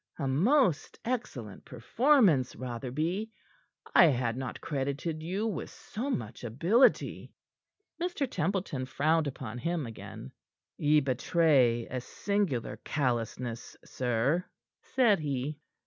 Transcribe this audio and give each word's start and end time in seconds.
A 0.17 0.27
most 0.27 0.97
excellent 1.05 1.63
performance, 1.63 2.55
Rotherby. 2.55 3.29
I 3.93 4.05
had 4.07 4.35
not 4.35 4.59
credited 4.59 5.21
you 5.21 5.45
with 5.45 5.69
so 5.69 6.09
much 6.09 6.43
ability." 6.43 7.35
Mr. 8.01 8.27
Templeton 8.27 8.87
frowned 8.87 9.27
upon 9.27 9.59
him 9.59 9.85
again. 9.85 10.31
"Ye 10.75 11.01
betray 11.01 11.85
a 11.87 12.01
singular 12.01 12.77
callousness, 12.77 13.77
sir," 13.85 14.43
said 14.81 15.19
he. 15.19 15.59